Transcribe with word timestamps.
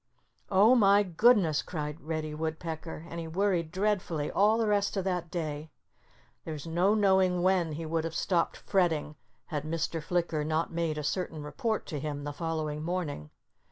"Oh, 0.49 0.73
my 0.73 1.03
goodness!" 1.03 1.61
cried 1.61 2.01
Reddy 2.01 2.33
Woodpecker. 2.33 3.05
And 3.07 3.19
he 3.19 3.27
worried 3.27 3.71
dreadfully 3.71 4.31
all 4.31 4.57
the 4.57 4.65
rest 4.65 4.97
of 4.97 5.03
that 5.03 5.29
day. 5.29 5.69
There's 6.43 6.65
no 6.65 6.95
knowing 6.95 7.43
when 7.43 7.73
he 7.73 7.85
would 7.85 8.03
have 8.05 8.15
stopped 8.15 8.57
fretting 8.57 9.15
had 9.53 9.61
Mr. 9.63 10.01
Flicker 10.01 10.43
not 10.43 10.71
made 10.73 10.97
a 10.97 11.03
certain 11.03 11.43
report 11.43 11.85
to 11.85 11.99
him 11.99 12.23
the 12.23 12.33
following 12.33 12.81
morning. 12.81 13.29